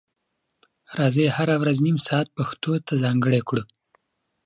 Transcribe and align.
راځئ 0.97 1.27
هره 1.37 1.55
ورځ 1.61 1.77
نیم 1.85 1.97
ساعت 2.07 2.27
پښتو 2.37 2.71
ته 2.87 2.93
ځانګړی 3.03 3.41
کړو. 3.47 3.63